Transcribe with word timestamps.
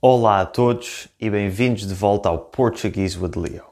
Olá 0.00 0.42
a 0.42 0.46
todos 0.46 1.08
e 1.18 1.28
bem-vindos 1.28 1.84
de 1.84 1.92
volta 1.92 2.28
ao 2.28 2.38
Portuguese 2.38 3.18
with 3.18 3.32
Leo. 3.34 3.64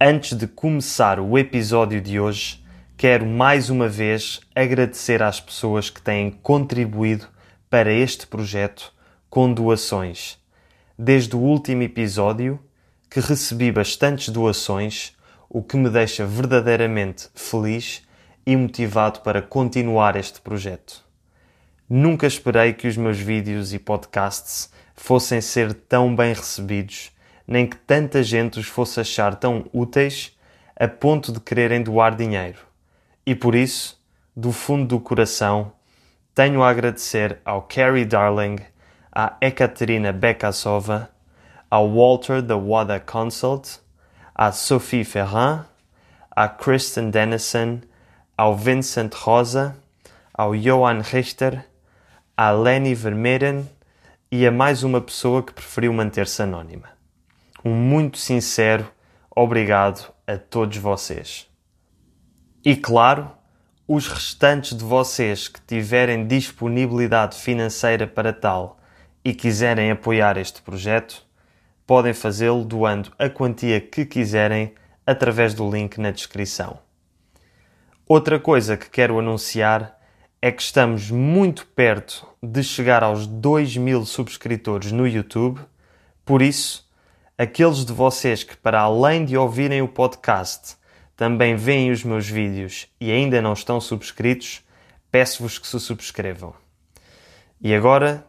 Antes 0.00 0.32
de 0.32 0.46
começar 0.46 1.20
o 1.20 1.36
episódio 1.36 2.00
de 2.00 2.18
hoje, 2.18 2.64
quero 2.96 3.26
mais 3.26 3.68
uma 3.68 3.90
vez 3.90 4.40
agradecer 4.54 5.22
às 5.22 5.38
pessoas 5.38 5.90
que 5.90 6.00
têm 6.00 6.30
contribuído 6.30 7.26
para 7.68 7.92
este 7.92 8.26
projeto 8.26 8.90
com 9.28 9.52
doações. 9.52 10.38
Desde 10.98 11.36
o 11.36 11.40
último 11.40 11.82
episódio, 11.82 12.58
que 13.10 13.20
recebi 13.20 13.70
bastantes 13.70 14.30
doações, 14.30 15.12
o 15.46 15.62
que 15.62 15.76
me 15.76 15.90
deixa 15.90 16.24
verdadeiramente 16.24 17.28
feliz 17.34 18.02
e 18.46 18.56
motivado 18.56 19.20
para 19.20 19.42
continuar 19.42 20.16
este 20.16 20.40
projeto. 20.40 21.04
Nunca 21.86 22.26
esperei 22.26 22.72
que 22.72 22.88
os 22.88 22.96
meus 22.96 23.18
vídeos 23.18 23.74
e 23.74 23.78
podcasts 23.78 24.70
fossem 25.00 25.40
ser 25.40 25.72
tão 25.72 26.14
bem 26.14 26.34
recebidos, 26.34 27.12
nem 27.46 27.66
que 27.66 27.76
tanta 27.76 28.22
gente 28.22 28.58
os 28.58 28.66
fosse 28.66 29.00
achar 29.00 29.36
tão 29.36 29.64
úteis 29.72 30.36
a 30.78 30.88
ponto 30.88 31.32
de 31.32 31.40
quererem 31.40 31.82
doar 31.82 32.14
dinheiro. 32.16 32.58
E 33.24 33.34
por 33.34 33.54
isso, 33.54 33.98
do 34.36 34.52
fundo 34.52 34.86
do 34.86 35.00
coração, 35.00 35.72
tenho 36.34 36.62
a 36.62 36.68
agradecer 36.68 37.38
ao 37.44 37.62
Carrie 37.62 38.04
Darling, 38.04 38.56
à 39.10 39.36
Ekaterina 39.40 40.12
Bekasova, 40.12 41.08
ao 41.70 41.88
Walter 41.90 42.42
da 42.42 42.56
Wada 42.56 43.00
Consult, 43.00 43.80
à 44.34 44.52
Sophie 44.52 45.04
Ferrand, 45.04 45.64
à 46.30 46.48
Kristen 46.48 47.10
Dennison, 47.10 47.80
ao 48.36 48.56
Vincent 48.56 49.14
Rosa, 49.14 49.76
ao 50.34 50.54
Johan 50.54 51.00
Richter, 51.02 51.64
à 52.36 52.50
Lenny 52.50 52.94
Vermeeren 52.94 53.68
e 54.30 54.46
a 54.46 54.52
mais 54.52 54.82
uma 54.82 55.00
pessoa 55.00 55.42
que 55.42 55.54
preferiu 55.54 55.92
manter-se 55.92 56.42
anónima. 56.42 56.90
Um 57.64 57.74
muito 57.74 58.18
sincero 58.18 58.90
obrigado 59.34 60.12
a 60.26 60.36
todos 60.36 60.76
vocês. 60.76 61.48
E 62.62 62.76
claro, 62.76 63.30
os 63.86 64.06
restantes 64.06 64.76
de 64.76 64.84
vocês 64.84 65.48
que 65.48 65.60
tiverem 65.62 66.26
disponibilidade 66.26 67.38
financeira 67.38 68.06
para 68.06 68.32
tal 68.32 68.78
e 69.24 69.32
quiserem 69.32 69.90
apoiar 69.90 70.36
este 70.36 70.60
projeto, 70.60 71.26
podem 71.86 72.12
fazê-lo 72.12 72.64
doando 72.66 73.10
a 73.18 73.30
quantia 73.30 73.80
que 73.80 74.04
quiserem 74.04 74.74
através 75.06 75.54
do 75.54 75.70
link 75.70 75.98
na 75.98 76.10
descrição. 76.10 76.78
Outra 78.06 78.38
coisa 78.38 78.76
que 78.76 78.90
quero 78.90 79.18
anunciar 79.18 79.97
é 80.40 80.52
que 80.52 80.62
estamos 80.62 81.10
muito 81.10 81.66
perto 81.66 82.26
de 82.42 82.62
chegar 82.62 83.02
aos 83.02 83.26
2 83.26 83.76
mil 83.76 84.04
subscritores 84.04 84.92
no 84.92 85.06
YouTube, 85.06 85.60
por 86.24 86.42
isso, 86.42 86.88
aqueles 87.36 87.84
de 87.84 87.92
vocês 87.92 88.44
que, 88.44 88.56
para 88.56 88.80
além 88.80 89.24
de 89.24 89.36
ouvirem 89.36 89.82
o 89.82 89.88
podcast, 89.88 90.76
também 91.16 91.56
veem 91.56 91.90
os 91.90 92.04
meus 92.04 92.28
vídeos 92.28 92.86
e 93.00 93.10
ainda 93.10 93.42
não 93.42 93.52
estão 93.52 93.80
subscritos, 93.80 94.62
peço-vos 95.10 95.58
que 95.58 95.66
se 95.66 95.80
subscrevam. 95.80 96.54
E 97.60 97.74
agora, 97.74 98.24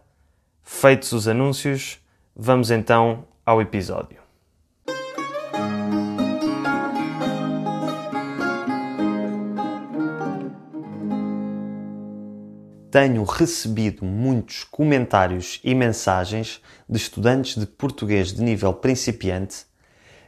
feitos 0.63 1.11
os 1.11 1.27
anúncios, 1.27 1.99
vamos 2.35 2.71
então 2.71 3.27
ao 3.45 3.61
episódio. 3.61 4.28
Tenho 12.91 13.23
recebido 13.23 14.03
muitos 14.03 14.63
comentários 14.63 15.59
e 15.63 15.75
mensagens 15.75 16.61
de 16.87 16.97
estudantes 16.97 17.55
de 17.55 17.65
português 17.65 18.33
de 18.33 18.41
nível 18.41 18.73
principiante 18.73 19.65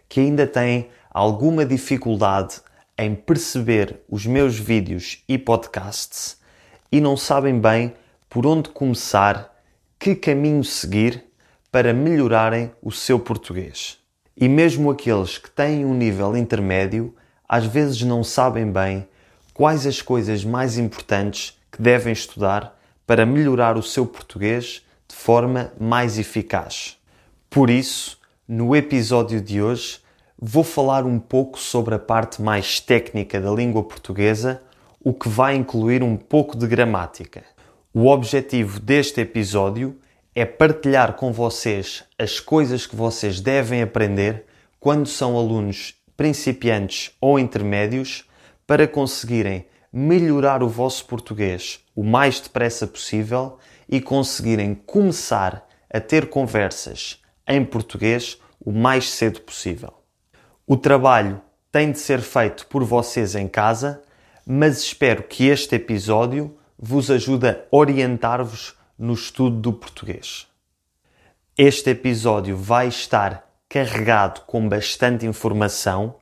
que 0.07 0.19
ainda 0.19 0.45
têm 0.45 0.89
alguma 1.09 1.65
dificuldade 1.65 2.61
em 2.97 3.15
perceber 3.15 4.01
os 4.09 4.25
meus 4.25 4.59
vídeos 4.59 5.23
e 5.27 5.38
podcasts 5.38 6.38
e 6.91 7.01
não 7.01 7.17
sabem 7.17 7.59
bem 7.59 7.95
por 8.29 8.45
onde 8.45 8.69
começar, 8.69 9.53
que 9.97 10.13
caminho 10.13 10.63
seguir 10.63 11.23
para 11.71 11.94
melhorarem 11.94 12.71
o 12.81 12.91
seu 12.91 13.19
português. 13.19 13.97
E 14.35 14.47
mesmo 14.47 14.91
aqueles 14.91 15.38
que 15.38 15.50
têm 15.50 15.85
um 15.85 15.94
nível 15.94 16.35
intermédio, 16.35 17.16
às 17.47 17.66
vezes 17.66 18.01
não 18.01 18.23
sabem 18.23 18.71
bem 18.71 19.07
quais 19.53 19.88
as 19.88 20.01
coisas 20.01 20.44
mais 20.44 20.77
importantes 20.77 21.60
que 21.71 21.81
devem 21.81 22.13
estudar 22.13 22.77
para 23.07 23.25
melhorar 23.25 23.77
o 23.77 23.83
seu 23.83 24.05
português 24.05 24.85
de 25.07 25.15
forma 25.15 25.71
mais 25.79 26.19
eficaz. 26.19 26.97
Por 27.49 27.69
isso, 27.69 28.19
no 28.47 28.75
episódio 28.75 29.41
de 29.41 29.61
hoje, 29.61 29.99
vou 30.39 30.63
falar 30.63 31.05
um 31.05 31.19
pouco 31.19 31.59
sobre 31.59 31.95
a 31.95 31.99
parte 31.99 32.41
mais 32.41 32.79
técnica 32.79 33.39
da 33.39 33.51
língua 33.51 33.83
portuguesa, 33.83 34.61
o 34.99 35.13
que 35.13 35.29
vai 35.29 35.55
incluir 35.55 36.03
um 36.03 36.15
pouco 36.17 36.57
de 36.57 36.67
gramática. 36.67 37.43
O 37.93 38.07
objetivo 38.07 38.79
deste 38.79 39.21
episódio 39.21 39.97
é 40.33 40.45
partilhar 40.45 41.13
com 41.13 41.33
vocês 41.33 42.03
as 42.17 42.39
coisas 42.39 42.88
que 42.88 42.95
vocês 42.95 43.41
devem 43.41 43.81
aprender 43.81 44.45
quando 44.79 45.05
são 45.05 45.38
alunos 45.38 45.93
principiantes 46.15 47.11
ou 47.19 47.38
intermédios 47.38 48.25
para 48.65 48.88
conseguirem 48.88 49.65
melhorar 49.91 50.63
o 50.63 50.69
vosso 50.69 51.06
português 51.06 51.84
o 51.96 52.03
mais 52.03 52.40
depressa 52.40 52.88
possível 52.88 53.57
e 53.90 54.00
conseguirem 54.00 54.74
começar 54.74 55.68
a 55.94 56.00
ter 56.00 56.29
conversas 56.29 57.22
em 57.47 57.66
português 57.66 58.40
o 58.59 58.72
mais 58.72 59.12
cedo 59.12 59.41
possível. 59.41 59.94
O 60.66 60.78
trabalho 60.78 61.41
tem 61.72 61.91
de 61.91 62.00
ser 62.00 62.22
feito 62.22 62.66
por 62.68 62.84
vocês 62.84 63.35
em 63.35 63.47
casa, 63.47 64.01
mas 64.46 64.80
espero 64.80 65.24
que 65.24 65.47
este 65.47 65.75
episódio 65.75 66.57
vos 66.78 67.12
ajude 67.12 67.50
a 67.50 67.59
orientar-vos 67.69 68.75
no 68.97 69.13
estudo 69.13 69.57
do 69.57 69.74
português. 69.74 70.47
Este 71.57 71.90
episódio 71.90 72.56
vai 72.56 72.88
estar 72.88 73.47
carregado 73.68 74.41
com 74.41 74.68
bastante 74.68 75.25
informação, 75.25 76.16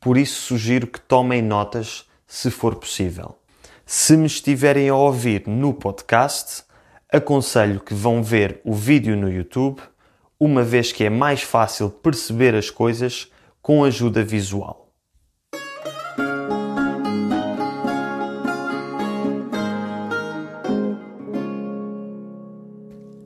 por 0.00 0.16
isso 0.16 0.40
sugiro 0.42 0.86
que 0.86 1.00
tomem 1.00 1.42
notas 1.42 2.06
se 2.26 2.50
for 2.50 2.76
possível. 2.76 3.38
Se 3.86 4.16
me 4.16 4.26
estiverem 4.26 4.88
a 4.88 4.96
ouvir 4.96 5.46
no 5.46 5.74
podcast, 5.74 6.64
aconselho 7.12 7.80
que 7.80 7.92
vão 7.92 8.22
ver 8.22 8.60
o 8.64 8.72
vídeo 8.72 9.16
no 9.16 9.30
YouTube, 9.30 9.80
uma 10.40 10.62
vez 10.62 10.90
que 10.90 11.04
é 11.04 11.10
mais 11.10 11.42
fácil 11.42 11.90
perceber 11.90 12.54
as 12.54 12.70
coisas 12.70 13.30
com 13.60 13.84
ajuda 13.84 14.24
visual. 14.24 14.84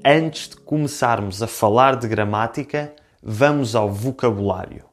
Antes 0.04 0.48
de 0.48 0.56
começarmos 0.56 1.42
a 1.42 1.46
falar 1.46 1.94
de 1.96 2.08
gramática, 2.08 2.94
vamos 3.22 3.76
ao 3.76 3.92
vocabulário. 3.92 4.86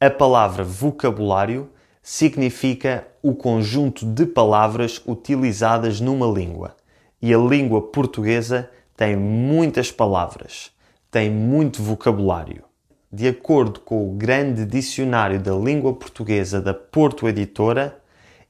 A 0.00 0.10
palavra 0.10 0.64
vocabulário 0.64 1.71
significa 2.02 3.06
o 3.22 3.34
conjunto 3.34 4.04
de 4.04 4.26
palavras 4.26 5.00
utilizadas 5.06 6.00
numa 6.00 6.26
língua. 6.26 6.76
E 7.20 7.32
a 7.32 7.38
língua 7.38 7.80
portuguesa 7.80 8.68
tem 8.96 9.16
muitas 9.16 9.92
palavras, 9.92 10.72
tem 11.10 11.30
muito 11.30 11.80
vocabulário. 11.80 12.64
De 13.12 13.28
acordo 13.28 13.78
com 13.80 14.08
o 14.08 14.14
grande 14.14 14.64
dicionário 14.64 15.38
da 15.38 15.54
língua 15.54 15.92
portuguesa 15.94 16.60
da 16.60 16.74
Porto 16.74 17.28
Editora, 17.28 18.00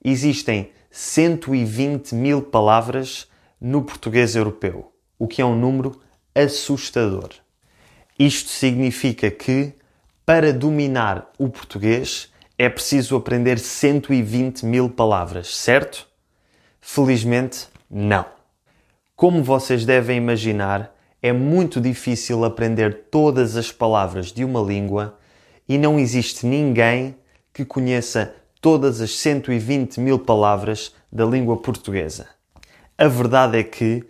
existem 0.03 0.71
120 0.91 2.15
mil 2.15 2.41
palavras 2.43 3.29
no 3.61 3.83
português 3.83 4.35
europeu, 4.35 4.93
o 5.19 5.27
que 5.27 5.43
é 5.43 5.45
um 5.45 5.59
número 5.59 6.01
assustador. 6.35 7.31
Isto 8.19 8.51
significa 8.51 9.31
que, 9.31 9.75
para 10.25 10.53
dominar 10.53 11.31
o 11.39 11.49
português, 11.49 12.32
é 12.65 12.69
preciso 12.69 13.17
aprender 13.17 13.59
120 13.59 14.65
mil 14.67 14.89
palavras, 14.89 15.57
certo? 15.57 16.07
Felizmente, 16.81 17.67
não. 17.91 18.25
Como 19.17 19.43
vocês 19.43 19.85
devem 19.85 20.17
imaginar, 20.17 20.95
é 21.21 21.33
muito 21.33 21.81
difícil 21.81 22.45
aprender 22.45 23.07
todas 23.11 23.57
as 23.57 23.73
palavras 23.73 24.31
de 24.31 24.45
uma 24.45 24.61
língua 24.61 25.19
e 25.69 25.77
não 25.77 25.99
existe 25.99 26.47
ninguém 26.47 27.17
que 27.53 27.65
conheça 27.65 28.33
todas 28.61 29.01
as 29.01 29.19
120 29.19 29.99
mil 29.99 30.21
palavras 30.21 30.95
da 31.11 31.25
língua 31.25 31.57
portuguesa. 31.57 32.29
A 32.97 33.09
verdade 33.09 33.59
é 33.59 33.65
que, 33.65 34.05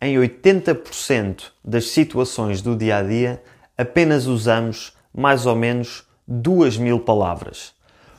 em 0.00 0.16
80% 0.16 1.42
das 1.62 1.88
situações 1.88 2.62
do 2.62 2.74
dia 2.74 2.96
a 2.96 3.02
dia, 3.02 3.42
apenas 3.76 4.24
usamos 4.24 4.96
mais 5.14 5.44
ou 5.44 5.54
menos 5.54 6.08
2 6.26 6.78
mil 6.78 7.00
palavras. 7.00 7.76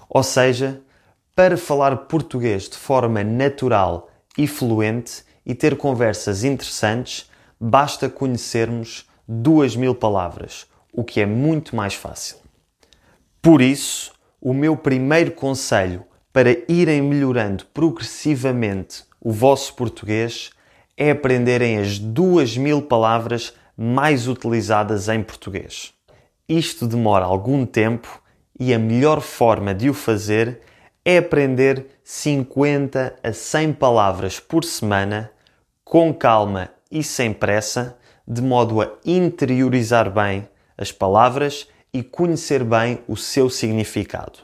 Ou 0.09 0.23
seja, 0.23 0.81
para 1.35 1.55
falar 1.55 1.95
português 1.95 2.67
de 2.67 2.75
forma 2.75 3.23
natural 3.23 4.09
e 4.37 4.47
fluente 4.47 5.23
e 5.45 5.53
ter 5.53 5.77
conversas 5.77 6.43
interessantes, 6.43 7.29
basta 7.59 8.09
conhecermos 8.09 9.07
duas 9.27 9.75
mil 9.75 9.93
palavras, 9.93 10.65
o 10.91 11.03
que 11.03 11.21
é 11.21 11.25
muito 11.25 11.75
mais 11.75 11.93
fácil. 11.93 12.37
Por 13.41 13.61
isso, 13.61 14.11
o 14.41 14.53
meu 14.53 14.75
primeiro 14.75 15.31
conselho 15.31 16.03
para 16.33 16.57
irem 16.67 17.01
melhorando 17.01 17.65
progressivamente 17.73 19.03
o 19.21 19.31
vosso 19.31 19.75
português 19.75 20.49
é 20.97 21.11
aprenderem 21.11 21.77
as 21.77 21.99
duas 21.99 22.57
mil 22.57 22.81
palavras 22.81 23.53
mais 23.77 24.27
utilizadas 24.27 25.07
em 25.07 25.23
português. 25.23 25.93
Isto 26.47 26.87
demora 26.87 27.25
algum 27.25 27.65
tempo 27.65 28.21
e 28.59 28.73
a 28.73 28.79
melhor 28.79 29.21
forma 29.21 29.73
de 29.73 29.89
o 29.89 29.93
fazer 29.93 30.59
é 31.05 31.17
aprender 31.17 31.87
50 32.03 33.15
a 33.23 33.33
100 33.33 33.73
palavras 33.73 34.39
por 34.39 34.63
semana, 34.63 35.31
com 35.83 36.13
calma 36.13 36.69
e 36.91 37.01
sem 37.01 37.33
pressa, 37.33 37.97
de 38.27 38.41
modo 38.41 38.81
a 38.81 38.91
interiorizar 39.05 40.11
bem 40.11 40.47
as 40.77 40.91
palavras 40.91 41.67
e 41.93 42.03
conhecer 42.03 42.63
bem 42.63 42.99
o 43.07 43.15
seu 43.15 43.49
significado. 43.49 44.39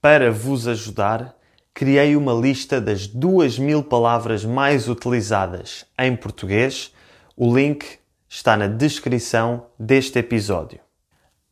Para 0.00 0.30
vos 0.30 0.68
ajudar, 0.68 1.36
criei 1.74 2.16
uma 2.16 2.32
lista 2.32 2.80
das 2.80 3.06
2000 3.06 3.82
palavras 3.82 4.44
mais 4.44 4.88
utilizadas 4.88 5.84
em 5.98 6.16
português. 6.16 6.94
O 7.36 7.54
link 7.54 7.98
está 8.28 8.56
na 8.56 8.66
descrição 8.66 9.66
deste 9.78 10.18
episódio. 10.18 10.80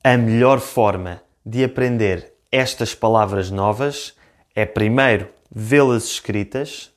A 0.02 0.16
melhor 0.16 0.60
forma 0.60 1.20
de 1.44 1.62
aprender 1.62 2.32
estas 2.50 2.94
palavras 2.94 3.50
novas 3.50 4.14
é 4.54 4.64
primeiro 4.64 5.28
vê-las 5.50 6.04
escritas, 6.04 6.90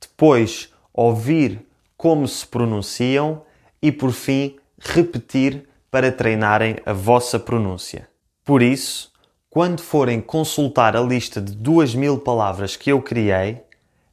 depois 0.00 0.72
ouvir 0.92 1.66
como 1.96 2.26
se 2.26 2.46
pronunciam 2.46 3.42
e 3.82 3.92
por 3.92 4.12
fim 4.12 4.56
repetir 4.78 5.68
para 5.90 6.10
treinarem 6.10 6.76
a 6.86 6.92
vossa 6.92 7.38
pronúncia. 7.38 8.08
Por 8.44 8.62
isso, 8.62 9.12
quando 9.50 9.82
forem 9.82 10.20
consultar 10.20 10.96
a 10.96 11.00
lista 11.00 11.40
de 11.40 11.52
duas 11.52 11.94
mil 11.94 12.18
palavras 12.18 12.76
que 12.76 12.90
eu 12.90 13.02
criei, 13.02 13.60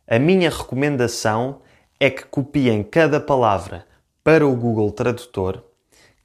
a 0.07 0.19
minha 0.19 0.49
recomendação 0.49 1.61
é 1.99 2.09
que 2.09 2.25
copiem 2.25 2.83
cada 2.83 3.19
palavra 3.19 3.85
para 4.23 4.45
o 4.45 4.55
Google 4.55 4.91
Tradutor, 4.91 5.63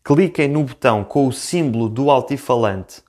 cliquem 0.02 0.48
no 0.48 0.64
botão 0.64 1.04
com 1.04 1.28
o 1.28 1.32
símbolo 1.32 1.88
do 1.88 2.10
altifalante 2.10 3.02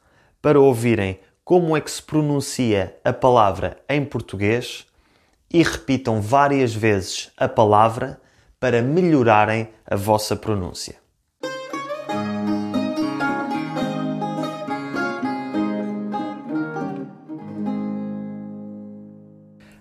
para 0.44 0.60
ouvirem 0.60 1.22
como 1.46 1.76
é 1.78 1.80
que 1.80 1.90
se 1.90 2.04
pronuncia 2.04 3.00
a 3.02 3.14
palavra 3.14 3.78
em 3.88 4.04
português 4.04 4.86
e 5.50 5.64
repitam 5.64 6.20
várias 6.20 6.76
vezes 6.76 7.32
a 7.38 7.48
palavra 7.48 8.20
para 8.60 8.82
melhorarem 8.82 9.70
a 9.90 9.96
vossa 9.96 10.36
pronúncia. 10.36 10.96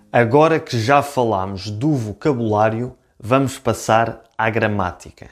Agora 0.09 0.61
que 0.61 0.79
já 0.79 1.01
falamos 1.03 1.69
do 1.69 1.93
vocabulário, 1.93 2.95
vamos 3.19 3.59
passar 3.59 4.23
à 4.37 4.49
gramática. 4.49 5.29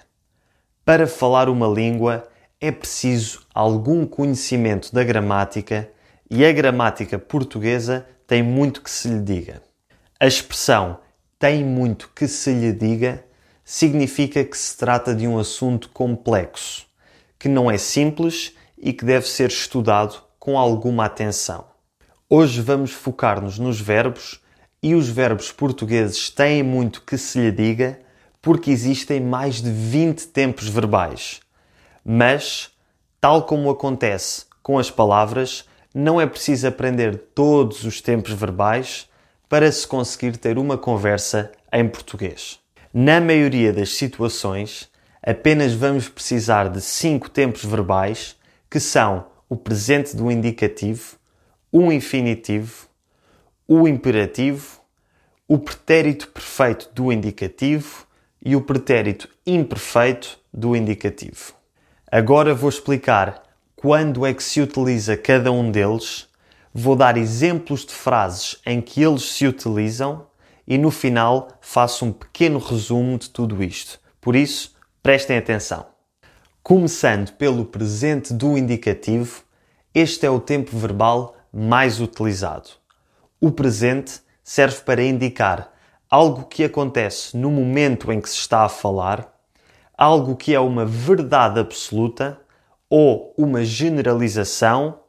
Para 0.83 1.07
falar 1.07 1.47
uma 1.47 1.67
língua 1.67 2.27
é 2.61 2.71
preciso 2.71 3.41
algum 3.55 4.05
conhecimento 4.05 4.93
da 4.93 5.03
gramática 5.03 5.89
e 6.29 6.45
a 6.45 6.53
gramática 6.53 7.17
portuguesa 7.17 8.05
tem 8.27 8.43
muito 8.43 8.83
que 8.83 8.91
se 8.91 9.07
lhe 9.07 9.19
diga. 9.19 9.63
A 10.19 10.27
expressão 10.27 10.99
tem 11.39 11.65
muito 11.65 12.11
que 12.15 12.27
se 12.27 12.53
lhe 12.53 12.71
diga 12.71 13.25
significa 13.65 14.43
que 14.43 14.55
se 14.55 14.77
trata 14.77 15.15
de 15.15 15.27
um 15.27 15.39
assunto 15.39 15.89
complexo, 15.89 16.85
que 17.39 17.49
não 17.49 17.71
é 17.71 17.79
simples 17.79 18.53
e 18.77 18.93
que 18.93 19.05
deve 19.05 19.27
ser 19.27 19.49
estudado 19.49 20.21
com 20.37 20.55
alguma 20.57 21.05
atenção. 21.05 21.65
Hoje 22.29 22.61
vamos 22.61 22.91
focar-nos 22.91 23.57
nos 23.57 23.81
verbos 23.81 24.39
e 24.83 24.93
os 24.93 25.09
verbos 25.09 25.51
portugueses 25.51 26.29
têm 26.29 26.61
muito 26.61 27.01
que 27.01 27.17
se 27.17 27.39
lhe 27.39 27.51
diga 27.51 27.99
porque 28.39 28.69
existem 28.69 29.19
mais 29.19 29.61
de 29.61 29.71
20 29.71 30.27
tempos 30.27 30.67
verbais. 30.67 31.41
Mas, 32.03 32.71
tal 33.19 33.43
como 33.43 33.69
acontece 33.69 34.45
com 34.63 34.77
as 34.79 34.89
palavras, 34.89 35.65
não 35.93 36.19
é 36.19 36.25
preciso 36.25 36.67
aprender 36.67 37.17
todos 37.35 37.83
os 37.83 38.01
tempos 38.01 38.31
verbais 38.31 39.09
para 39.49 39.71
se 39.71 39.85
conseguir 39.85 40.37
ter 40.37 40.57
uma 40.57 40.77
conversa 40.77 41.51
em 41.71 41.87
português. 41.87 42.59
Na 42.93 43.19
maioria 43.19 43.73
das 43.73 43.89
situações, 43.89 44.89
apenas 45.21 45.73
vamos 45.73 46.07
precisar 46.07 46.69
de 46.69 46.81
cinco 46.81 47.29
tempos 47.29 47.63
verbais, 47.63 48.35
que 48.69 48.79
são 48.79 49.25
o 49.49 49.55
presente 49.55 50.15
do 50.15 50.31
indicativo, 50.31 51.17
o 51.71 51.91
infinitivo, 51.91 52.87
o 53.67 53.87
imperativo, 53.87 54.81
o 55.47 55.59
pretérito 55.59 56.29
perfeito 56.29 56.89
do 56.93 57.11
indicativo 57.11 58.07
e 58.43 58.55
o 58.55 58.61
pretérito 58.61 59.29
imperfeito 59.45 60.39
do 60.53 60.75
indicativo. 60.75 61.60
Agora 62.13 62.53
vou 62.53 62.67
explicar 62.67 63.41
quando 63.73 64.25
é 64.25 64.33
que 64.33 64.43
se 64.43 64.59
utiliza 64.59 65.15
cada 65.15 65.49
um 65.49 65.71
deles, 65.71 66.27
vou 66.73 66.93
dar 66.93 67.15
exemplos 67.15 67.85
de 67.85 67.93
frases 67.93 68.57
em 68.65 68.81
que 68.81 69.01
eles 69.01 69.23
se 69.31 69.47
utilizam 69.47 70.27
e 70.67 70.77
no 70.77 70.91
final 70.91 71.47
faço 71.61 72.03
um 72.03 72.11
pequeno 72.11 72.59
resumo 72.59 73.17
de 73.17 73.29
tudo 73.29 73.63
isto. 73.63 73.97
Por 74.19 74.35
isso, 74.35 74.75
prestem 75.01 75.37
atenção. 75.37 75.85
Começando 76.61 77.31
pelo 77.37 77.63
presente 77.63 78.33
do 78.33 78.57
indicativo, 78.57 79.43
este 79.95 80.25
é 80.25 80.29
o 80.29 80.41
tempo 80.41 80.77
verbal 80.77 81.37
mais 81.49 82.01
utilizado. 82.01 82.71
O 83.39 83.53
presente 83.53 84.19
serve 84.43 84.81
para 84.81 85.01
indicar 85.01 85.71
algo 86.09 86.43
que 86.43 86.65
acontece 86.65 87.37
no 87.37 87.49
momento 87.49 88.11
em 88.11 88.19
que 88.19 88.29
se 88.29 88.35
está 88.35 88.65
a 88.65 88.69
falar, 88.69 89.31
algo 90.01 90.35
que 90.35 90.55
é 90.55 90.59
uma 90.59 90.83
verdade 90.83 91.59
absoluta 91.59 92.41
ou 92.89 93.35
uma 93.37 93.63
generalização 93.63 94.99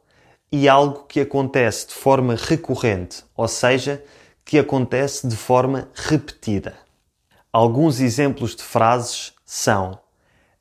e 0.51 0.69
algo 0.69 1.05
que 1.05 1.19
acontece 1.19 1.87
de 1.87 1.95
forma 1.95 2.35
recorrente, 2.35 3.23
ou 3.35 3.47
seja, 3.47 4.03
que 4.45 4.59
acontece 4.59 5.27
de 5.27 5.35
forma 5.35 5.89
repetida. 5.95 6.75
Alguns 7.51 7.99
exemplos 7.99 8.55
de 8.55 8.61
frases 8.61 9.33
são: 9.43 9.97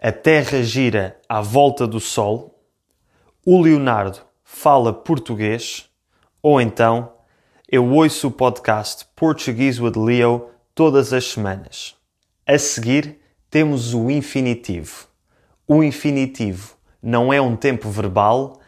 A 0.00 0.11
Terra 0.11 0.62
gira 0.62 1.20
à 1.28 1.43
volta 1.43 1.87
do 1.87 2.00
Sol, 2.00 2.58
o 3.44 3.61
Leonardo 3.61 4.21
fala 4.42 4.95
português, 4.95 5.90
ou 6.42 6.59
então 6.59 7.12
eu 7.68 7.87
ouço 7.87 8.28
o 8.28 8.30
podcast 8.30 9.06
Portuguese 9.14 9.83
with 9.83 9.92
Leo 9.95 10.49
todas 10.75 11.12
as 11.12 11.26
semanas. 11.26 11.95
A 12.47 12.56
seguir 12.56 13.22
temos 13.52 13.92
o 13.92 14.11
infinitivo. 14.11 15.09
O 15.68 15.82
infinitivo 15.82 16.75
não 17.02 17.30
é 17.30 17.38
um 17.38 17.54
tempo 17.54 17.90
verbal, 17.90 18.59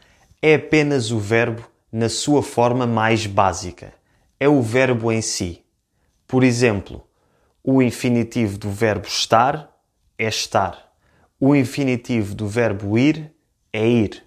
é 0.42 0.56
apenas 0.56 1.10
o 1.10 1.18
verbo 1.18 1.66
na 1.90 2.10
sua 2.10 2.42
forma 2.42 2.86
mais 2.86 3.26
básica. 3.26 3.94
É 4.38 4.46
o 4.46 4.60
verbo 4.60 5.10
em 5.10 5.22
si. 5.22 5.64
Por 6.26 6.44
exemplo, 6.44 7.02
o 7.62 7.80
infinitivo 7.80 8.58
do 8.58 8.70
verbo 8.70 9.06
estar 9.06 9.74
é 10.18 10.28
estar. 10.28 10.92
O 11.40 11.56
infinitivo 11.56 12.34
do 12.34 12.46
verbo 12.46 12.98
ir 12.98 13.32
é 13.72 13.88
ir. 13.88 14.22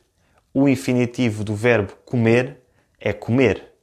O 0.52 0.68
infinitivo 0.68 1.44
do 1.44 1.54
verbo 1.54 1.94
comer 2.04 2.64
é 3.00 3.14
comer, 3.14 3.74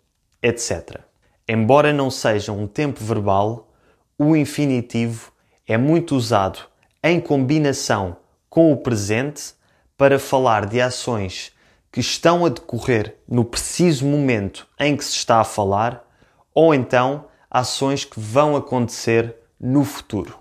etc. 0.43 1.02
Embora 1.47 1.93
não 1.93 2.11
seja 2.11 2.50
um 2.50 2.66
tempo 2.66 3.04
verbal, 3.04 3.73
o 4.19 4.35
infinitivo 4.35 5.33
é 5.66 5.78
muito 5.78 6.14
usado 6.14 6.59
em 7.02 7.21
combinação 7.21 8.16
com 8.49 8.73
o 8.73 8.76
presente 8.76 9.54
para 9.97 10.18
falar 10.18 10.66
de 10.66 10.80
ações 10.80 11.52
que 11.90 12.00
estão 12.00 12.44
a 12.44 12.49
decorrer 12.49 13.16
no 13.28 13.44
preciso 13.44 14.04
momento 14.04 14.66
em 14.78 14.97
que 14.97 15.04
se 15.04 15.12
está 15.12 15.40
a 15.40 15.44
falar, 15.44 16.04
ou 16.52 16.75
então 16.75 17.26
ações 17.50 18.04
que 18.04 18.18
vão 18.18 18.56
acontecer 18.56 19.37
no 19.61 19.85
futuro. 19.85 20.38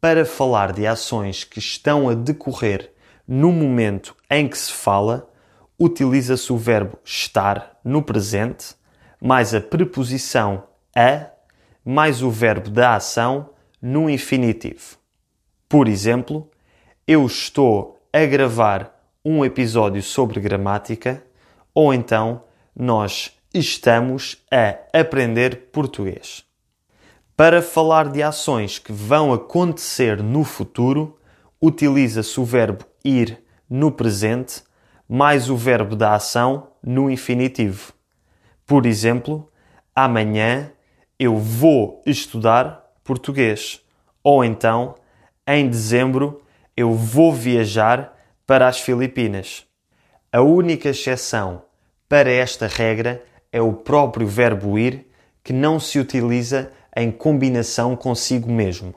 Para 0.00 0.24
falar 0.24 0.72
de 0.72 0.86
ações 0.86 1.44
que 1.44 1.58
estão 1.58 2.08
a 2.08 2.14
decorrer 2.14 2.92
no 3.28 3.52
momento 3.52 4.16
em 4.30 4.48
que 4.48 4.56
se 4.56 4.72
fala, 4.72 5.28
utiliza-se 5.78 6.52
o 6.52 6.56
verbo 6.56 6.98
estar 7.04 7.78
no 7.84 8.02
presente, 8.02 8.74
mais 9.20 9.54
a 9.54 9.60
preposição 9.60 10.64
a, 10.94 11.26
mais 11.84 12.22
o 12.22 12.30
verbo 12.30 12.70
da 12.70 12.96
ação 12.96 13.50
no 13.80 14.08
infinitivo. 14.08 14.96
Por 15.68 15.88
exemplo, 15.88 16.50
eu 17.06 17.26
estou 17.26 17.98
a 18.12 18.24
gravar 18.24 18.96
um 19.24 19.44
episódio 19.44 20.02
sobre 20.02 20.40
gramática 20.40 21.22
ou 21.74 21.92
então 21.92 22.42
nós 22.74 23.32
estamos 23.52 24.38
a 24.50 24.76
aprender 24.98 25.68
português. 25.72 26.44
Para 27.36 27.60
falar 27.60 28.08
de 28.08 28.22
ações 28.22 28.78
que 28.78 28.92
vão 28.92 29.32
acontecer 29.32 30.22
no 30.22 30.42
futuro, 30.42 31.18
utiliza-se 31.60 32.40
o 32.40 32.44
verbo 32.44 32.84
ir 33.04 33.42
no 33.68 33.92
presente 33.92 34.62
mais 35.08 35.50
o 35.50 35.56
verbo 35.56 35.94
da 35.94 36.14
ação 36.14 36.68
no 36.82 37.10
infinitivo. 37.10 37.92
Por 38.66 38.86
exemplo, 38.86 39.50
amanhã 39.94 40.72
eu 41.18 41.36
vou 41.36 42.02
estudar 42.04 42.85
português. 43.06 43.80
Ou 44.22 44.44
então, 44.44 44.96
em 45.46 45.68
dezembro, 45.68 46.42
eu 46.76 46.92
vou 46.92 47.32
viajar 47.32 48.14
para 48.46 48.68
as 48.68 48.80
Filipinas. 48.80 49.64
A 50.32 50.42
única 50.42 50.90
exceção 50.90 51.62
para 52.08 52.30
esta 52.30 52.66
regra 52.66 53.24
é 53.52 53.60
o 53.60 53.72
próprio 53.72 54.26
verbo 54.26 54.78
ir, 54.78 55.06
que 55.42 55.52
não 55.52 55.80
se 55.80 55.98
utiliza 55.98 56.70
em 56.94 57.10
combinação 57.10 57.96
consigo 57.96 58.50
mesmo. 58.50 58.94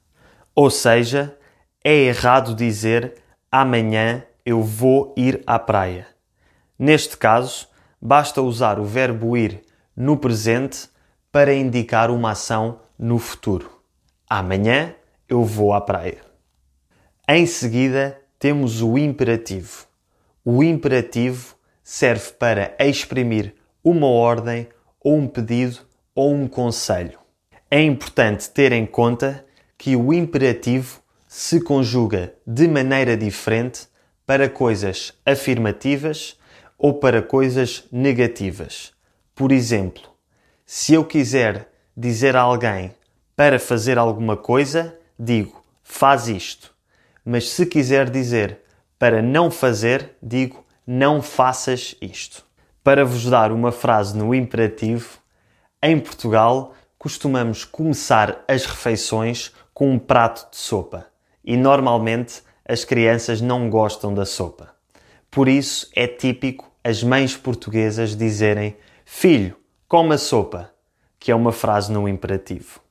Ou 0.55 0.69
seja, 0.69 1.37
é 1.83 1.93
errado 1.93 2.55
dizer 2.55 3.15
amanhã 3.51 4.23
eu 4.45 4.61
vou 4.61 5.13
ir 5.15 5.41
à 5.45 5.59
praia. 5.59 6.07
Neste 6.77 7.15
caso, 7.15 7.67
basta 8.01 8.41
usar 8.41 8.79
o 8.79 8.85
verbo 8.85 9.37
ir 9.37 9.61
no 9.95 10.17
presente 10.17 10.89
para 11.31 11.53
indicar 11.53 12.09
uma 12.09 12.31
ação 12.31 12.79
no 12.97 13.19
futuro. 13.19 13.78
Amanhã 14.31 14.93
eu 15.27 15.43
vou 15.43 15.73
à 15.73 15.81
praia. 15.81 16.19
Em 17.27 17.47
seguida, 17.47 18.21
temos 18.37 18.79
o 18.79 18.95
imperativo. 18.95 19.87
O 20.45 20.63
imperativo 20.63 21.55
serve 21.83 22.33
para 22.33 22.75
exprimir 22.79 23.55
uma 23.83 24.05
ordem 24.05 24.67
ou 25.01 25.17
um 25.17 25.27
pedido 25.27 25.79
ou 26.13 26.31
um 26.31 26.47
conselho. 26.47 27.17
É 27.71 27.81
importante 27.81 28.47
ter 28.51 28.71
em 28.71 28.85
conta 28.85 29.43
que 29.75 29.95
o 29.95 30.13
imperativo 30.13 31.01
se 31.27 31.59
conjuga 31.59 32.35
de 32.45 32.67
maneira 32.67 33.17
diferente 33.17 33.87
para 34.27 34.47
coisas 34.47 35.11
afirmativas 35.25 36.37
ou 36.77 36.93
para 36.93 37.23
coisas 37.23 37.83
negativas. 37.91 38.93
Por 39.33 39.51
exemplo, 39.51 40.03
se 40.67 40.93
eu 40.93 41.03
quiser 41.03 41.67
dizer 41.97 42.35
a 42.35 42.41
alguém 42.41 42.91
para 43.39 43.57
fazer 43.57 43.97
alguma 43.97 44.35
coisa, 44.35 44.99
digo 45.17 45.63
faz 45.81 46.27
isto. 46.27 46.75
Mas 47.23 47.49
se 47.49 47.65
quiser 47.65 48.09
dizer 48.09 48.59
para 48.99 49.21
não 49.21 49.49
fazer, 49.49 50.17
digo 50.21 50.65
não 50.85 51.21
faças 51.21 51.95
isto. 52.01 52.45
Para 52.83 53.05
vos 53.05 53.23
dar 53.29 53.53
uma 53.53 53.71
frase 53.71 54.17
no 54.17 54.35
imperativo, 54.35 55.19
em 55.81 55.97
Portugal 55.97 56.73
costumamos 56.97 57.63
começar 57.63 58.43
as 58.45 58.65
refeições 58.65 59.53
com 59.73 59.89
um 59.89 59.97
prato 59.97 60.51
de 60.51 60.57
sopa 60.57 61.07
e 61.41 61.55
normalmente 61.55 62.43
as 62.67 62.83
crianças 62.83 63.39
não 63.39 63.69
gostam 63.69 64.13
da 64.13 64.25
sopa. 64.25 64.75
Por 65.31 65.47
isso 65.47 65.89
é 65.95 66.07
típico 66.07 66.69
as 66.83 67.01
mães 67.01 67.37
portuguesas 67.37 68.17
dizerem 68.17 68.75
Filho, 69.05 69.55
coma 69.87 70.17
sopa, 70.17 70.73
que 71.17 71.31
é 71.31 71.35
uma 71.35 71.53
frase 71.53 71.89
no 71.89 72.05
imperativo. 72.05 72.81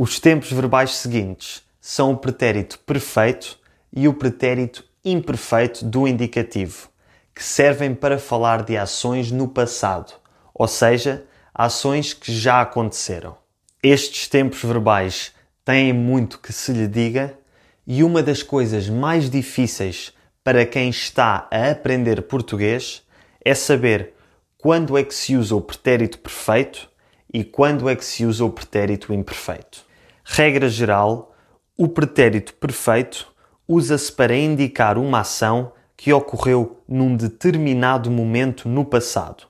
Os 0.00 0.20
tempos 0.20 0.52
verbais 0.52 0.94
seguintes 0.94 1.64
são 1.80 2.12
o 2.12 2.16
pretérito 2.16 2.78
perfeito 2.86 3.58
e 3.92 4.06
o 4.06 4.14
pretérito 4.14 4.84
imperfeito 5.04 5.84
do 5.84 6.06
indicativo, 6.06 6.88
que 7.34 7.42
servem 7.42 7.92
para 7.92 8.16
falar 8.16 8.62
de 8.62 8.76
ações 8.76 9.32
no 9.32 9.48
passado, 9.48 10.12
ou 10.54 10.68
seja, 10.68 11.24
ações 11.52 12.14
que 12.14 12.32
já 12.32 12.60
aconteceram. 12.60 13.36
Estes 13.82 14.28
tempos 14.28 14.62
verbais 14.62 15.32
têm 15.64 15.92
muito 15.92 16.38
que 16.38 16.52
se 16.52 16.72
lhe 16.72 16.86
diga 16.86 17.36
e 17.84 18.04
uma 18.04 18.22
das 18.22 18.40
coisas 18.40 18.88
mais 18.88 19.28
difíceis 19.28 20.12
para 20.44 20.64
quem 20.64 20.90
está 20.90 21.48
a 21.50 21.72
aprender 21.72 22.22
português 22.22 23.02
é 23.44 23.52
saber 23.52 24.14
quando 24.58 24.96
é 24.96 25.02
que 25.02 25.12
se 25.12 25.36
usa 25.36 25.56
o 25.56 25.60
pretérito 25.60 26.18
perfeito 26.20 26.88
e 27.34 27.42
quando 27.42 27.88
é 27.88 27.96
que 27.96 28.04
se 28.04 28.24
usa 28.24 28.44
o 28.44 28.50
pretérito 28.50 29.12
imperfeito. 29.12 29.87
Regra 30.30 30.68
geral, 30.68 31.34
o 31.76 31.88
pretérito 31.88 32.52
perfeito 32.54 33.32
usa-se 33.66 34.12
para 34.12 34.36
indicar 34.36 34.98
uma 34.98 35.20
ação 35.20 35.72
que 35.96 36.12
ocorreu 36.12 36.82
num 36.86 37.16
determinado 37.16 38.10
momento 38.10 38.68
no 38.68 38.84
passado. 38.84 39.44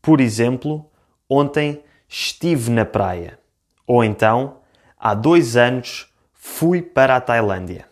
Por 0.00 0.20
exemplo, 0.20 0.88
ontem 1.28 1.82
estive 2.08 2.70
na 2.70 2.84
praia. 2.84 3.36
Ou 3.84 4.04
então, 4.04 4.58
há 4.96 5.12
dois 5.12 5.56
anos 5.56 6.06
fui 6.32 6.80
para 6.80 7.16
a 7.16 7.20
Tailândia. 7.20 7.84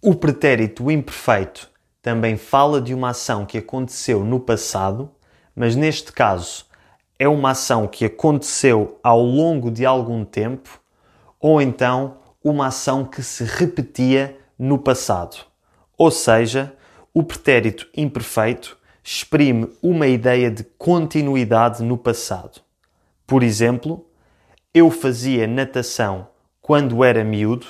O 0.00 0.14
pretérito 0.14 0.88
imperfeito 0.88 1.68
também 2.00 2.36
fala 2.36 2.80
de 2.80 2.94
uma 2.94 3.10
ação 3.10 3.44
que 3.44 3.58
aconteceu 3.58 4.24
no 4.24 4.38
passado, 4.38 5.10
mas 5.54 5.74
neste 5.74 6.12
caso 6.12 6.64
é 7.18 7.28
uma 7.28 7.50
ação 7.50 7.88
que 7.88 8.04
aconteceu 8.04 9.00
ao 9.02 9.20
longo 9.20 9.68
de 9.68 9.84
algum 9.84 10.24
tempo 10.24 10.79
ou 11.40 11.60
então 11.60 12.18
uma 12.44 12.66
ação 12.66 13.04
que 13.04 13.22
se 13.22 13.44
repetia 13.44 14.38
no 14.58 14.78
passado. 14.78 15.36
Ou 15.96 16.10
seja, 16.10 16.74
o 17.12 17.22
pretérito 17.22 17.88
imperfeito 17.96 18.78
exprime 19.02 19.68
uma 19.82 20.06
ideia 20.06 20.50
de 20.50 20.62
continuidade 20.62 21.82
no 21.82 21.96
passado. 21.96 22.60
Por 23.26 23.42
exemplo, 23.42 24.06
eu 24.72 24.90
fazia 24.90 25.46
natação 25.46 26.28
quando 26.60 27.02
era 27.02 27.24
miúdo 27.24 27.66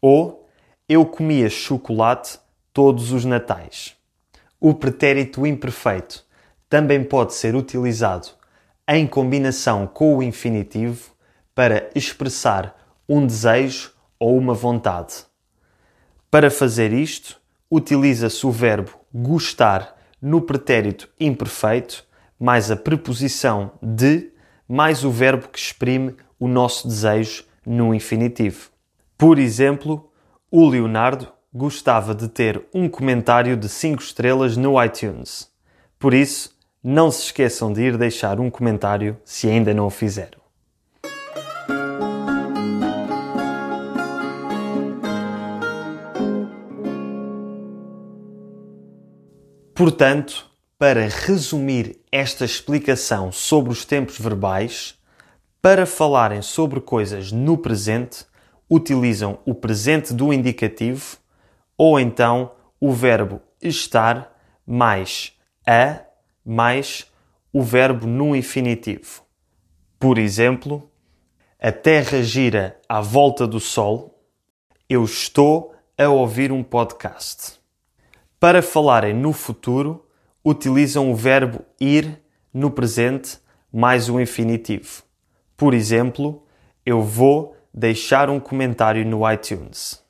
ou 0.00 0.48
eu 0.88 1.04
comia 1.04 1.50
chocolate 1.50 2.38
todos 2.72 3.10
os 3.12 3.24
natais. 3.24 3.96
O 4.60 4.74
pretérito 4.74 5.46
imperfeito 5.46 6.24
também 6.68 7.02
pode 7.02 7.34
ser 7.34 7.54
utilizado 7.56 8.28
em 8.88 9.06
combinação 9.06 9.86
com 9.86 10.16
o 10.16 10.22
infinitivo 10.22 11.10
para 11.54 11.90
expressar 11.94 12.77
um 13.08 13.26
desejo 13.26 13.92
ou 14.18 14.36
uma 14.36 14.54
vontade. 14.54 15.24
Para 16.30 16.50
fazer 16.50 16.92
isto, 16.92 17.40
utiliza-se 17.70 18.46
o 18.46 18.50
verbo 18.50 18.90
gostar 19.12 19.96
no 20.20 20.42
pretérito 20.42 21.08
imperfeito, 21.18 22.04
mais 22.38 22.70
a 22.70 22.76
preposição 22.76 23.72
de, 23.82 24.30
mais 24.68 25.04
o 25.04 25.10
verbo 25.10 25.48
que 25.48 25.58
exprime 25.58 26.14
o 26.38 26.46
nosso 26.46 26.86
desejo 26.86 27.44
no 27.64 27.94
infinitivo. 27.94 28.70
Por 29.16 29.38
exemplo, 29.38 30.10
o 30.50 30.68
Leonardo 30.68 31.28
gostava 31.52 32.14
de 32.14 32.28
ter 32.28 32.62
um 32.74 32.88
comentário 32.88 33.56
de 33.56 33.68
5 33.68 34.02
estrelas 34.02 34.56
no 34.56 34.82
iTunes. 34.82 35.50
Por 35.98 36.14
isso, 36.14 36.56
não 36.82 37.10
se 37.10 37.24
esqueçam 37.24 37.72
de 37.72 37.82
ir 37.82 37.96
deixar 37.96 38.38
um 38.38 38.50
comentário 38.50 39.16
se 39.24 39.48
ainda 39.48 39.74
não 39.74 39.86
o 39.86 39.90
fizeram. 39.90 40.38
Portanto, 49.78 50.44
para 50.76 51.06
resumir 51.06 52.00
esta 52.10 52.44
explicação 52.44 53.30
sobre 53.30 53.70
os 53.70 53.84
tempos 53.84 54.18
verbais, 54.18 54.98
para 55.62 55.86
falarem 55.86 56.42
sobre 56.42 56.80
coisas 56.80 57.30
no 57.30 57.56
presente, 57.56 58.26
utilizam 58.68 59.38
o 59.46 59.54
presente 59.54 60.12
do 60.12 60.32
indicativo 60.32 61.18
ou 61.76 62.00
então 62.00 62.50
o 62.80 62.92
verbo 62.92 63.40
estar 63.62 64.36
mais 64.66 65.32
a 65.64 66.00
mais 66.44 67.06
o 67.52 67.62
verbo 67.62 68.04
no 68.04 68.34
infinitivo. 68.34 69.22
Por 69.96 70.18
exemplo, 70.18 70.90
a 71.56 71.70
Terra 71.70 72.20
gira 72.20 72.80
à 72.88 73.00
volta 73.00 73.46
do 73.46 73.60
Sol. 73.60 74.20
Eu 74.88 75.04
estou 75.04 75.72
a 75.96 76.08
ouvir 76.08 76.50
um 76.50 76.64
podcast. 76.64 77.57
Para 78.40 78.62
falarem 78.62 79.12
no 79.12 79.32
futuro, 79.32 80.06
utilizam 80.44 81.10
o 81.10 81.16
verbo 81.16 81.64
ir 81.80 82.22
no 82.54 82.70
presente 82.70 83.36
mais 83.72 84.08
o 84.08 84.20
infinitivo. 84.20 85.02
Por 85.56 85.74
exemplo, 85.74 86.46
eu 86.86 87.02
vou 87.02 87.56
deixar 87.74 88.30
um 88.30 88.38
comentário 88.38 89.04
no 89.04 89.28
iTunes. 89.28 90.00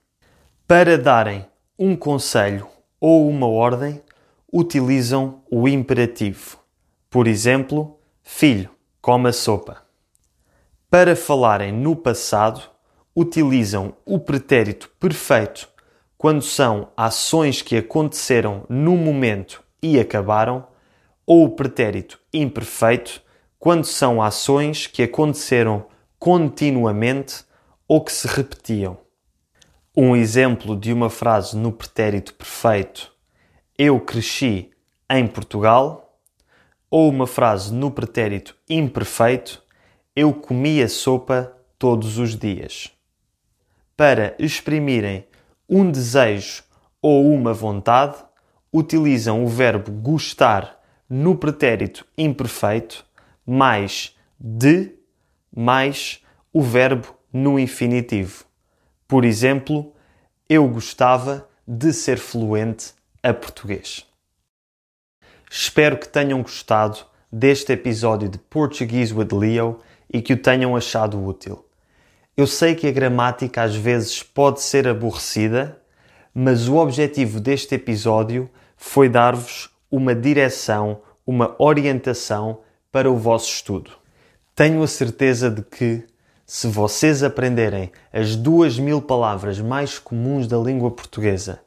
Para 0.67 0.99
darem 0.99 1.47
um 1.79 1.97
conselho 1.97 2.69
ou 3.01 3.27
uma 3.31 3.47
ordem, 3.47 4.03
utilizam 4.53 5.43
o 5.51 5.67
imperativo. 5.67 6.59
Por 7.09 7.27
exemplo, 7.27 7.99
filho, 8.23 8.69
coma 9.01 9.33
sopa. 9.33 9.83
Para 10.91 11.17
falarem 11.17 11.73
no 11.73 11.97
passado, 11.97 12.61
utilizam 13.17 13.97
o 14.05 14.19
pretérito 14.19 14.91
perfeito 15.01 15.78
quando 16.19 16.43
são 16.43 16.89
ações 16.97 17.63
que 17.63 17.77
aconteceram 17.77 18.67
no 18.69 18.97
momento 18.97 19.63
e 19.83 19.99
acabaram, 19.99 20.67
ou 21.25 21.45
o 21.45 21.51
pretérito 21.51 22.21
imperfeito, 22.33 23.23
quando 23.59 23.85
são 23.85 24.21
ações 24.21 24.87
que 24.87 25.03
aconteceram 25.03 25.87
continuamente 26.19 27.45
ou 27.87 28.03
que 28.03 28.13
se 28.13 28.27
repetiam. 28.27 28.99
Um 29.97 30.15
exemplo 30.15 30.77
de 30.77 30.93
uma 30.93 31.09
frase 31.09 31.57
no 31.57 31.73
pretérito 31.73 32.35
perfeito 32.35 33.17
eu 33.79 34.01
cresci 34.01 34.73
em 35.09 35.25
Portugal, 35.29 36.21
ou 36.91 37.09
uma 37.09 37.29
frase 37.29 37.73
no 37.73 37.93
pretérito 37.93 38.57
imperfeito, 38.69 39.63
eu 40.17 40.35
comia 40.35 40.89
sopa 40.89 41.57
todos 41.79 42.19
os 42.19 42.37
dias. 42.37 42.91
Para 43.97 44.35
exprimirem 44.37 45.28
um 45.69 45.91
desejo 45.91 46.63
ou 47.03 47.33
uma 47.33 47.53
vontade, 47.53 48.17
utilizam 48.73 49.45
o 49.45 49.49
verbo 49.49 49.91
gostar 49.91 50.81
no 51.09 51.37
pretérito 51.37 52.07
imperfeito 52.17 53.05
mais 53.47 54.15
de 54.39 54.93
mais 55.55 56.23
o 56.53 56.63
verbo 56.63 57.15
no 57.33 57.59
infinitivo. 57.59 58.45
Por 59.07 59.25
exemplo, 59.25 59.93
eu 60.49 60.69
gostava 60.69 61.49
de 61.67 61.93
ser 61.93 62.19
fluente 62.19 62.93
a 63.23 63.33
português. 63.33 64.07
Espero 65.51 65.99
que 65.99 66.09
tenham 66.09 66.43
gostado 66.43 66.99
deste 67.33 67.73
episódio 67.73 68.29
de 68.29 68.39
Portuguese 68.39 69.15
with 69.15 69.29
Leo 69.33 69.81
e 70.13 70.21
que 70.21 70.35
o 70.35 70.43
tenham 70.43 70.77
achado 70.77 71.23
útil. 71.23 71.68
Eu 72.39 72.47
sei 72.47 72.77
que 72.77 72.87
a 72.87 72.93
gramática 72.93 73.65
às 73.65 73.75
vezes 73.75 74.23
pode 74.23 74.63
ser 74.63 74.87
aborrecida, 74.87 75.77
mas 76.33 76.69
o 76.69 76.77
objetivo 76.77 77.41
deste 77.41 77.75
episódio 77.75 78.49
foi 78.77 79.09
dar-vos 79.09 79.69
uma 79.91 80.15
direção, 80.15 81.01
uma 81.27 81.57
orientação 81.59 82.61
para 82.93 83.11
o 83.11 83.17
vosso 83.17 83.51
estudo. 83.51 83.91
Tenho 84.55 84.81
a 84.85 84.87
certeza 84.87 85.51
de 85.51 85.63
que, 85.63 86.05
se 86.47 86.69
vocês 86.69 87.25
aprenderem 87.25 87.91
as 88.13 88.37
duas 88.37 88.79
mil 88.79 89.03
palavras 89.03 89.61
mais 89.61 89.99
comuns 89.99 90.47
da 90.47 90.59
língua 90.59 90.93
portuguesa 90.93 91.59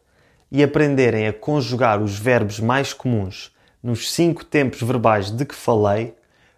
e 0.49 0.63
aprenderem 0.63 1.27
a 1.27 1.33
conjugar 1.33 2.01
os 2.01 2.17
verbos 2.17 2.61
mais 2.61 2.93
comuns 2.93 3.53
nos 3.83 4.09
cinco 4.09 4.45
tempos 4.45 4.81
verbais 4.81 5.31
de 5.31 5.43
que 5.43 5.53
falei, 5.53 6.15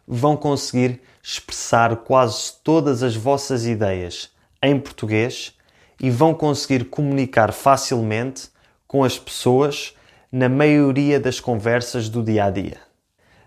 vão 0.08 0.38
conseguir 0.38 1.02
expressar 1.24 1.96
quase 1.98 2.52
todas 2.62 3.02
as 3.02 3.16
vossas 3.16 3.66
ideias 3.66 4.30
em 4.62 4.78
português 4.78 5.54
e 6.00 6.10
vão 6.10 6.34
conseguir 6.34 6.86
comunicar 6.86 7.54
facilmente 7.54 8.50
com 8.86 9.06
as 9.06 9.18
pessoas 9.18 9.96
na 10.30 10.50
maioria 10.50 11.20
das 11.20 11.40
conversas 11.40 12.10
do 12.10 12.22
dia 12.22 12.46
a 12.46 12.50
dia. 12.50 12.78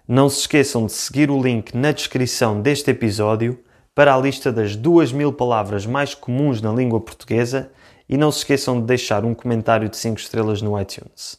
Não 0.09 0.31
se 0.31 0.41
esqueçam 0.41 0.87
de 0.87 0.93
seguir 0.93 1.31
o 1.31 1.43
link 1.43 1.77
na 1.77 1.93
descrição 1.93 2.63
deste 2.63 2.91
episódio 2.91 3.59
para 3.95 4.15
a 4.15 4.19
lista 4.19 4.53
das 4.53 4.75
duas 4.75 5.13
mil 5.13 5.33
palavras 5.33 5.85
mais 5.85 6.15
comuns 6.15 6.63
na 6.63 6.73
língua 6.73 7.01
portuguesa 7.01 7.71
e 8.09 8.17
não 8.17 8.31
se 8.31 8.39
esqueçam 8.39 8.81
de 8.81 8.87
deixar 8.87 9.25
um 9.25 9.35
comentário 9.35 9.89
de 9.89 9.97
5 9.97 10.19
estrelas 10.19 10.63
no 10.63 10.81
iTunes. 10.81 11.39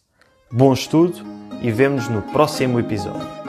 Bom 0.51 0.74
estudo 0.74 1.20
e 1.62 1.72
vemo-nos 1.72 2.10
no 2.10 2.22
próximo 2.22 2.79
episódio. 2.79 3.47